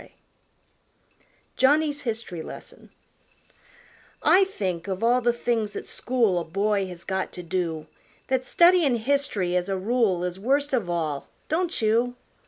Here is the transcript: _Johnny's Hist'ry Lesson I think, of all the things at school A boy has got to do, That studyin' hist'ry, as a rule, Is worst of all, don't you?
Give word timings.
_Johnny's 1.55 2.01
Hist'ry 2.05 2.41
Lesson 2.41 2.89
I 4.23 4.45
think, 4.45 4.87
of 4.87 5.03
all 5.03 5.21
the 5.21 5.31
things 5.31 5.75
at 5.75 5.85
school 5.85 6.39
A 6.39 6.43
boy 6.43 6.87
has 6.87 7.03
got 7.03 7.31
to 7.33 7.43
do, 7.43 7.85
That 8.27 8.43
studyin' 8.43 8.97
hist'ry, 8.97 9.55
as 9.55 9.69
a 9.69 9.77
rule, 9.77 10.23
Is 10.23 10.39
worst 10.39 10.73
of 10.73 10.89
all, 10.89 11.27
don't 11.49 11.83
you? 11.83 12.15